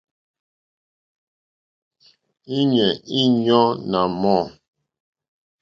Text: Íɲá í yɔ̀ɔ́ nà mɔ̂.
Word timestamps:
Íɲá 2.57 2.87
í 3.19 3.21
yɔ̀ɔ́ 3.45 3.67
nà 3.91 3.99
mɔ̂. 4.21 4.39